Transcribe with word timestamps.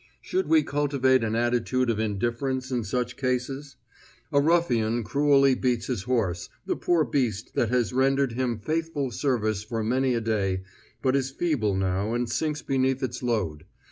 Should 0.19 0.47
we 0.47 0.63
cultivate 0.63 1.23
an 1.23 1.35
attitude 1.35 1.91
of 1.91 1.99
indifference 1.99 2.71
in 2.71 2.83
such 2.83 3.17
cases? 3.17 3.75
A 4.31 4.41
ruffian 4.41 5.03
cruelly 5.03 5.53
beats 5.53 5.85
his 5.85 6.01
horse, 6.01 6.49
the 6.65 6.75
poor 6.75 7.05
beast 7.05 7.53
that 7.53 7.69
has 7.69 7.93
rendered 7.93 8.31
him 8.31 8.57
faithful 8.57 9.11
service 9.11 9.63
for 9.63 9.83
many 9.83 10.15
a 10.15 10.19
day, 10.21 10.63
but 11.03 11.15
is 11.15 11.29
feeble 11.29 11.75
now 11.75 12.15
and 12.15 12.27
sinks 12.27 12.63
beneath 12.63 13.03
its 13.03 13.21
load. 13.21 13.65